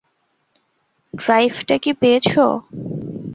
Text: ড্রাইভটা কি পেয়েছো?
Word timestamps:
ড্রাইভটা 1.13 1.75
কি 1.83 1.91
পেয়েছো? 1.93 2.45